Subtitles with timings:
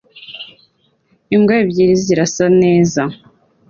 [1.35, 3.03] Imbwa ebyiri zirasa nesa